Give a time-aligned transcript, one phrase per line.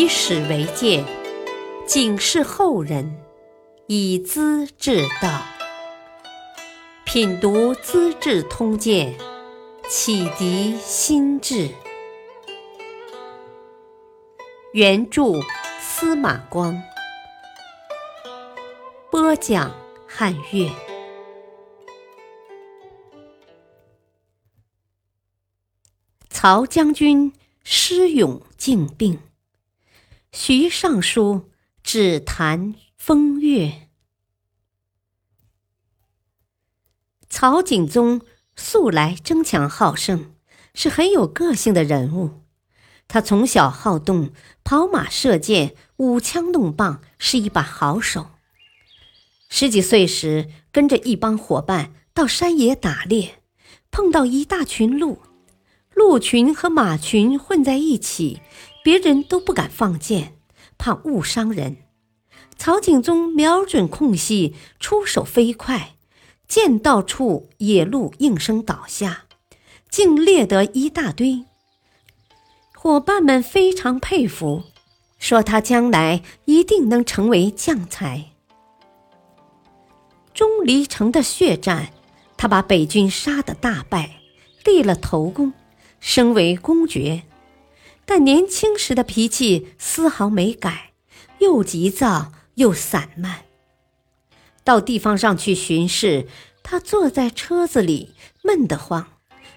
[0.00, 1.04] 以史为鉴，
[1.86, 3.20] 警示后人，
[3.86, 5.42] 以资治道。
[7.04, 9.14] 品读《资治通鉴》，
[9.90, 11.68] 启迪心智。
[14.72, 15.34] 原著
[15.78, 16.82] 司马光，
[19.10, 19.70] 播讲
[20.08, 20.70] 汉乐。
[26.30, 27.30] 曹将军
[27.64, 29.18] 施勇敬病，
[30.32, 31.50] 徐尚书
[31.82, 33.88] 只谈风月。
[37.28, 38.20] 曹景宗
[38.54, 40.32] 素来争强好胜，
[40.72, 42.42] 是很有个性的人物。
[43.08, 44.30] 他从小好动，
[44.62, 48.30] 跑马、射箭、舞枪弄棒，是一把好手。
[49.48, 53.42] 十几岁时，跟着一帮伙伴到山野打猎，
[53.90, 55.20] 碰到一大群鹿，
[55.92, 58.40] 鹿群和马群混在一起，
[58.82, 60.36] 别人都不敢放箭，
[60.78, 61.76] 怕误伤人。
[62.56, 65.94] 曹景宗瞄准空隙，出手飞快，
[66.46, 69.24] 箭到处，野鹿应声倒下，
[69.88, 71.44] 竟猎得一大堆。
[72.74, 74.64] 伙伴们非常佩服，
[75.18, 78.26] 说他将来一定能成为将才。
[80.32, 81.92] 钟离城的血战，
[82.38, 84.20] 他把北军杀得大败，
[84.64, 85.52] 立了头功，
[85.98, 87.22] 升为公爵。
[88.10, 90.94] 但年轻时的脾气丝毫没改，
[91.38, 93.44] 又急躁又散漫。
[94.64, 96.26] 到地方上去巡视，
[96.64, 99.06] 他坐在车子里闷得慌，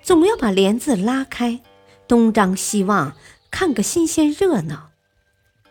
[0.00, 1.60] 总要把帘子拉开。
[2.06, 3.16] 东张西望，
[3.50, 4.90] 看个新鲜热闹。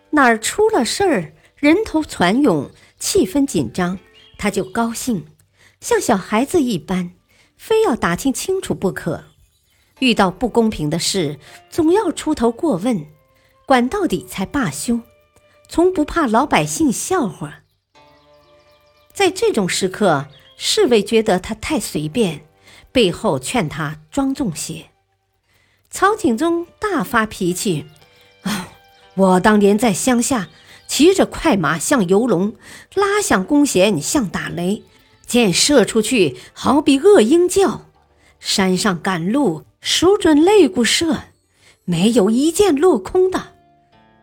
[0.09, 3.98] 哪儿出了事儿，人头攒涌，气氛紧张，
[4.38, 5.28] 他就高兴，
[5.80, 7.14] 像小孩子一般，
[7.56, 9.23] 非要打听清楚不可。
[9.99, 13.05] 遇到不公平的事，总要出头过问，
[13.65, 14.99] 管到底才罢休，
[15.69, 17.61] 从不怕老百姓笑话。
[19.13, 22.45] 在这种时刻，侍卫觉得他太随便，
[22.91, 24.88] 背后劝他庄重些。
[25.89, 27.85] 曹景宗大发脾气，
[28.41, 28.69] 啊！
[29.16, 30.50] 我当年在乡下，
[30.88, 32.55] 骑着快马像游龙，
[32.95, 34.84] 拉响弓弦像打雷，
[35.25, 37.85] 箭射出去好比恶鹰叫。
[38.41, 41.25] 山上赶路，数准肋骨射，
[41.84, 43.53] 没有一箭落空的。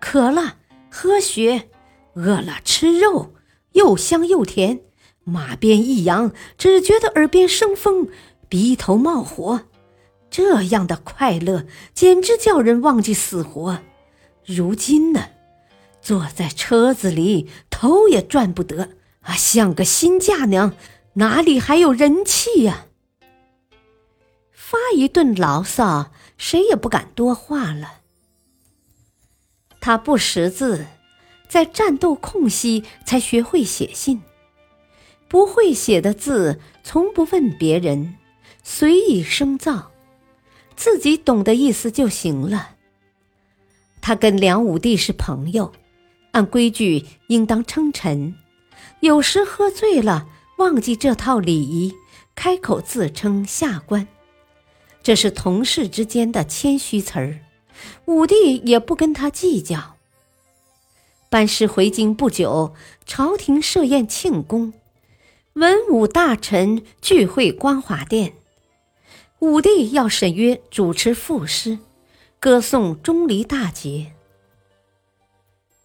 [0.01, 0.57] 渴了
[0.91, 1.69] 喝血，
[2.15, 3.35] 饿了吃肉，
[3.75, 4.81] 又香又甜。
[5.23, 8.09] 马鞭一扬，只觉得耳边生风，
[8.49, 9.61] 鼻头冒火。
[10.29, 13.79] 这样的快乐简直叫人忘记死活。
[14.45, 15.27] 如今呢，
[16.01, 18.89] 坐在车子里头也转不得
[19.21, 20.75] 啊，像个新嫁娘，
[21.15, 22.87] 哪里还有人气呀？
[24.73, 27.99] 发一顿牢骚，谁也不敢多话了。
[29.83, 30.87] 他不识字，
[31.47, 34.23] 在战斗空隙才学会写信。
[35.29, 38.17] 不会写的字，从不问别人，
[38.63, 39.91] 随意生造。
[40.75, 42.77] 自己懂的意思就行了。
[44.01, 45.71] 他跟梁武帝是朋友，
[46.31, 48.35] 按规矩应当称臣。
[49.01, 51.93] 有时喝醉了，忘记这套礼仪，
[52.35, 54.09] 开口自称下官，
[55.03, 57.41] 这是同事之间的谦虚词儿。
[58.05, 59.97] 武帝也不跟他计较。
[61.29, 62.75] 班师回京不久，
[63.07, 64.75] 朝廷设宴庆功，
[65.55, 68.35] 文武大臣聚会光华殿。
[69.41, 71.79] 武帝要沈约主持赋诗，
[72.39, 74.13] 歌颂钟离大捷。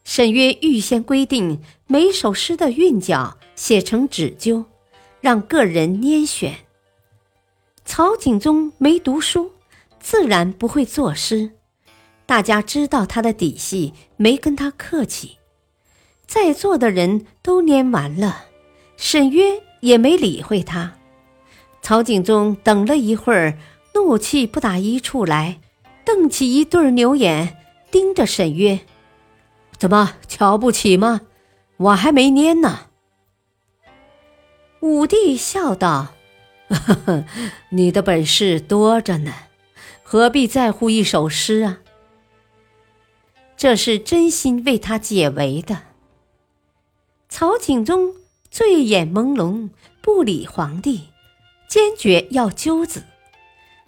[0.04, 4.66] 沈约预先规定每首诗的韵脚写成纸鸠，
[5.22, 6.67] 让个人拈选。
[7.88, 9.54] 曹景宗没读书，
[9.98, 11.52] 自然不会作诗，
[12.26, 15.38] 大家知道他的底细，没跟他客气。
[16.28, 18.48] 在座的人都念完了，
[18.98, 20.96] 沈约也没理会他。
[21.82, 23.58] 曹景宗等了一会儿，
[23.96, 25.62] 怒气不打一处来，
[26.04, 27.58] 瞪起一对牛眼，
[27.90, 28.82] 盯着沈约
[29.80, 31.22] ：“怎么瞧不起吗？
[31.78, 32.88] 我还没蔫呢。”
[34.82, 36.10] 武帝笑道：“，
[36.70, 37.26] 呵 呵
[37.70, 39.34] 你的本事多着呢，
[40.04, 41.80] 何必在乎一首诗啊？”
[43.58, 45.84] 这是真心为他解围的。
[47.30, 48.14] 曹景宗
[48.52, 49.70] 醉眼朦胧，
[50.02, 51.10] 不理皇帝。
[51.68, 53.04] 坚决要揪子，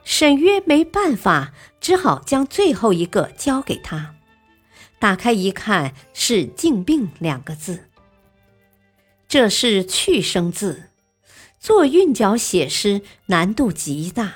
[0.03, 4.15] 沈约没办法，只好将最后一个交给他。
[4.99, 7.85] 打开一看，是“静病”两个字。
[9.29, 10.88] 这是去声字，
[11.59, 14.33] 做韵脚写诗难度极大。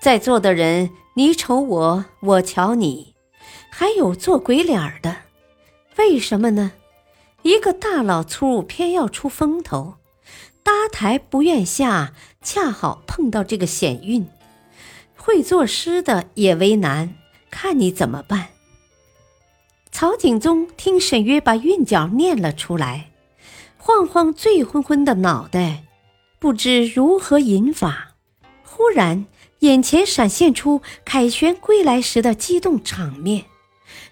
[0.00, 3.14] 在座的人，你瞅我，我瞧你，
[3.70, 5.16] 还有做鬼脸的。
[5.96, 6.72] 为什么呢？
[7.42, 9.94] 一个大老粗偏要出风头，
[10.62, 14.26] 搭台不愿下，恰好碰到这个险运。
[15.16, 17.14] 会作诗的也为难，
[17.50, 18.48] 看你怎么办。
[19.92, 23.10] 曹景宗听沈约把韵脚念了出来，
[23.76, 25.84] 晃晃醉昏昏的脑袋，
[26.42, 28.16] 不知如何引法。
[28.64, 29.26] 忽然
[29.60, 33.44] 眼前闪现出凯旋归来时的激动场面，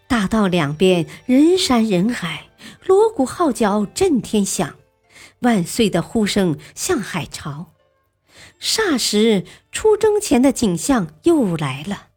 [0.07, 2.47] 大道两边人山人海。
[2.87, 4.77] 锣鼓号角震天响，
[5.41, 7.73] 万岁的呼声像海潮。
[8.61, 12.11] 霎时，出征前的景象又来了。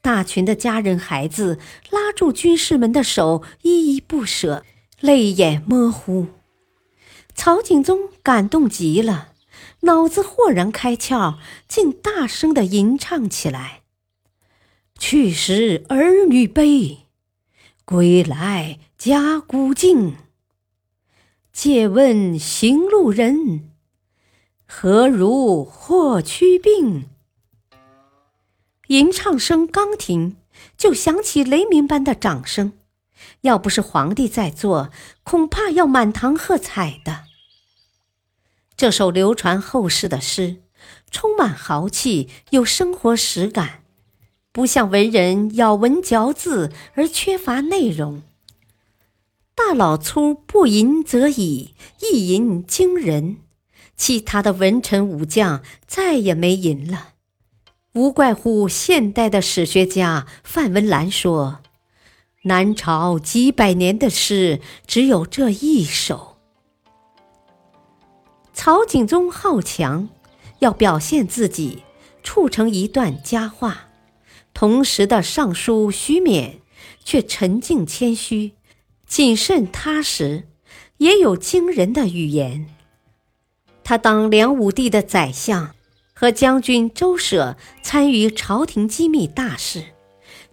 [0.00, 1.58] 大群的家人孩子
[1.90, 4.64] 拉住军士们的手，依依不舍，
[5.00, 6.28] 泪眼模糊。
[7.34, 9.30] 曹景宗感动极了，
[9.86, 13.82] 脑子豁然开窍，竟大声的吟唱起来
[14.98, 17.06] ：“去时儿女悲。”
[17.86, 20.16] 归来家古静，
[21.52, 23.70] 借问行路人，
[24.66, 27.08] 何如霍去病？
[28.88, 30.36] 吟唱声刚停，
[30.76, 32.72] 就响起雷鸣般的掌声。
[33.42, 34.90] 要不是皇帝在座，
[35.22, 37.25] 恐怕要满堂喝彩的。
[38.76, 40.56] 这首流传后世的诗，
[41.10, 43.82] 充满豪气，有生活实感。
[44.52, 48.22] 不像文人咬文嚼字而缺乏内容。
[49.54, 53.38] 大老粗不吟则已，一吟惊人，
[53.96, 57.14] 其他的文臣武将再也没吟了。
[57.94, 61.60] 无怪乎现代的史学家范文澜说
[62.44, 66.35] ：“南朝几百年的诗，只有这一首。”
[68.56, 70.08] 曹景宗好强，
[70.60, 71.84] 要表现自己，
[72.24, 73.88] 促成一段佳话。
[74.54, 76.54] 同时的尚书徐勉
[77.04, 78.54] 却沉静谦虚、
[79.06, 80.48] 谨慎踏实，
[80.96, 82.74] 也有惊人的语言。
[83.84, 85.74] 他当梁武帝的宰相，
[86.14, 89.84] 和将军周舍参与朝廷机密大事，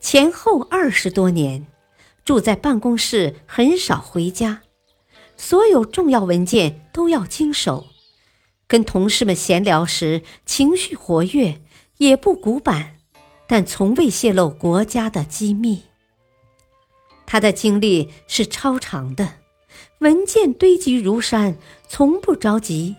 [0.02, 1.66] 前后二十多年，
[2.26, 4.62] 住在办公室，很少回家，
[5.38, 7.88] 所有重要文件都要经手。
[8.74, 11.62] 跟同事们闲聊时，情绪活跃，
[12.00, 12.96] 也不古板。
[13.46, 15.84] 但从未泄露国家的机密。
[17.28, 19.34] 他的经历是超长的，
[20.00, 21.56] 文件堆积如山，
[21.88, 22.96] 从不着急。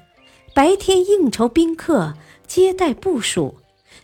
[0.54, 2.14] 白天应酬宾客，
[2.46, 3.56] 接待部署，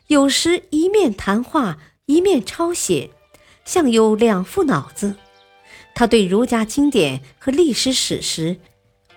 [0.09, 3.11] 有时一面谈话，一面抄写，
[3.65, 5.15] 像有两副脑子。
[5.95, 8.57] 他对儒家经典和历史史实、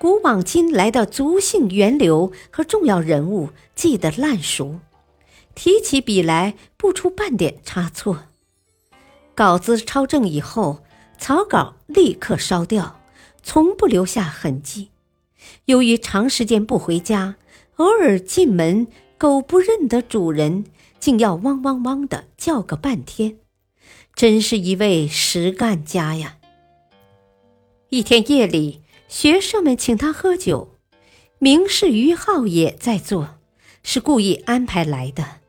[0.03, 4.81] 古往今来的族姓源流和重要人物记得烂熟。
[5.55, 8.25] 提起笔来不出半点差错，
[9.33, 10.83] 稿子抄正以后，
[11.17, 13.00] 草稿立刻烧掉，
[13.44, 14.89] 从不留下痕迹。
[15.67, 17.38] 由于长时间不回家，
[17.77, 20.65] 偶尔进门，狗不认得主人，
[20.99, 23.38] 竟要汪汪汪的叫个半天，
[24.13, 26.39] 真是一位实干家呀！
[27.88, 28.81] 一天夜里，
[29.13, 30.80] 学生们请他喝酒，
[31.38, 33.38] 名士于浩也在座，
[33.83, 35.42] 是故意安排来的。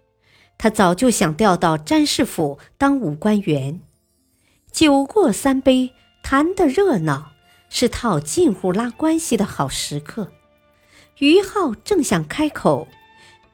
[0.58, 3.80] 他早就想调到詹事府当武官员，
[4.70, 7.32] 酒过三杯，谈得热闹，
[7.70, 10.30] 是套近乎拉关系的好时刻。
[11.20, 12.86] 于浩正想开口，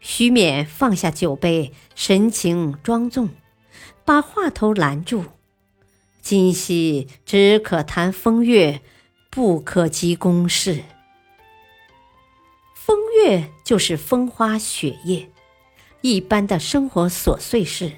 [0.00, 3.28] 徐勉放下酒杯，神情庄重，
[4.04, 5.26] 把话头拦住
[6.20, 8.82] ：“今夕只可谈风月，
[9.30, 10.82] 不可及公事。
[12.74, 15.30] 风月就是风花雪月。”
[16.02, 17.92] 一般的生活琐碎事，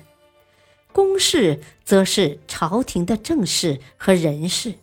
[0.92, 4.74] 公事则是朝廷的政事和人事。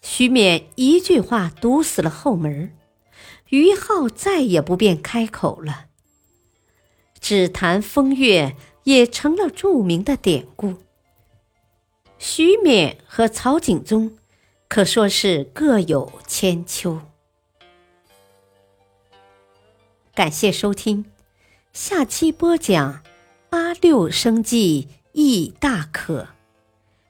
[0.00, 2.74] 徐勉一句话堵死了后门，
[3.50, 5.88] 于浩再也不便开口了。
[7.20, 10.76] 只谈风月也成了著名的典故。
[12.18, 14.16] 徐勉和曹景宗
[14.68, 17.00] 可说是各有千秋。
[20.14, 21.04] 感谢收听。
[21.72, 23.02] 下期播讲：
[23.50, 26.28] 八六生计亦大可，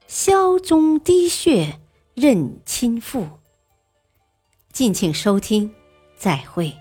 [0.08, 1.78] 消中滴血
[2.14, 3.28] 认亲父。
[4.72, 5.72] 敬请收听，
[6.16, 6.74] 再会。